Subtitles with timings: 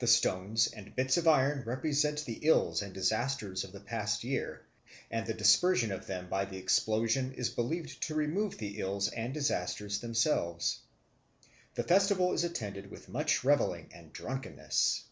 [0.00, 4.66] The stones and bits of iron represent the ills and disasters of the past year,
[5.10, 9.32] and the dispersion of them by the explosion is believed to remove the ills and
[9.32, 10.80] disasters themselves.
[11.74, 15.04] The festival is attended with much revelling and drunkenness.